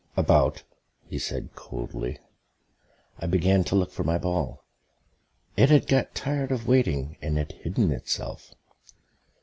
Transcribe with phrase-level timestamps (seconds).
[0.17, 0.63] "About,"
[1.05, 2.17] he said coldly.
[3.19, 4.63] I began to look for my ball.
[5.55, 8.55] It had got tired of waiting and had hidden itself.